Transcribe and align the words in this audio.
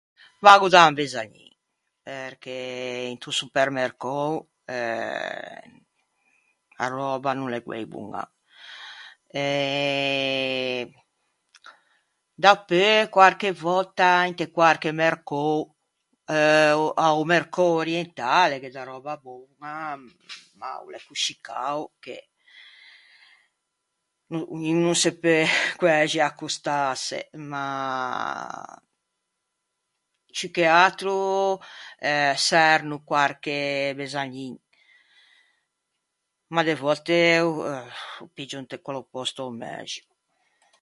Vaggo 0.39 0.69
da 0.69 0.85
un 0.87 0.93
besagnin, 0.93 1.51
perché 2.01 2.51
into 3.09 3.29
supermercou... 3.31 4.29
euh... 4.65 5.69
a 6.83 6.87
röba 6.95 7.29
a 7.29 7.33
no 7.37 7.45
l'é 7.51 7.61
guæi 7.67 7.85
boña, 7.93 8.23
e... 9.29 10.89
dapeu 12.43 13.05
quarche 13.15 13.49
vòtta 13.63 14.11
inte 14.31 14.45
quarche 14.55 14.89
mercou 15.01 15.53
euh... 16.35 16.93
a-o 17.05 17.23
mercou 17.33 17.71
orientale 17.83 18.55
gh'é 18.61 18.73
da 18.75 18.83
röba 18.89 19.15
boña, 19.25 19.75
ma 20.59 20.69
o 20.83 20.89
l'é 20.91 21.01
coscì 21.07 21.35
cao 21.47 21.81
che, 22.03 22.17
no 24.31 24.39
ni- 24.59 24.73
no 24.83 24.93
se 25.03 25.11
peu 25.23 25.45
quæxi 25.79 26.19
accostâse, 26.29 27.19
ma 27.49 27.65
ciù 30.35 30.47
che 30.55 30.65
atro 30.85 31.15
eh 32.07 32.33
çerno 32.45 32.95
quarche 33.09 33.93
besagnin. 33.99 34.55
Ma 36.55 36.63
de 36.67 36.75
votte 36.83 37.17
oh 37.39 37.61
ô 38.23 38.27
piggio 38.35 38.57
inte 38.63 38.77
quello 38.85 39.03
pòsto 39.13 39.41
o 39.47 39.51
mæximo. 39.61 40.13